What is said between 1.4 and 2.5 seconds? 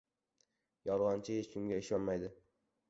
kimga ishonmaydi.